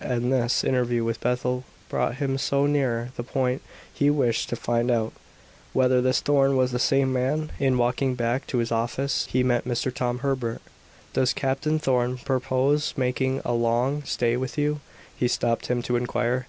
And 0.00 0.32
this 0.32 0.64
interview 0.64 1.04
with 1.04 1.20
Bethel 1.20 1.64
brought 1.90 2.14
him 2.14 2.38
no 2.50 2.64
nearer 2.66 3.10
the 3.18 3.22
point 3.22 3.60
he 3.92 4.08
wished 4.08 4.48
to 4.48 4.56
find 4.56 4.90
out 4.90 5.12
whether 5.74 6.00
this 6.00 6.20
Thorn 6.22 6.56
was 6.56 6.72
the 6.72 6.78
same 6.78 7.12
man. 7.12 7.50
In 7.58 7.76
walking 7.76 8.14
back 8.14 8.46
to 8.46 8.56
his 8.56 8.72
office 8.72 9.26
he 9.30 9.42
met 9.42 9.66
Mr. 9.66 9.94
Tom 9.94 10.20
Herbert. 10.20 10.62
"Does 11.12 11.34
Captain 11.34 11.78
Thorn 11.78 12.16
purpose 12.16 12.96
making 12.96 13.42
a 13.44 13.52
long 13.52 14.02
stay 14.04 14.38
with 14.38 14.56
you?" 14.56 14.80
he 15.18 15.28
stopped 15.28 15.66
him 15.66 15.82
to 15.82 15.96
inquire. 15.96 16.46